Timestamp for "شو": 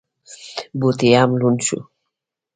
1.67-1.79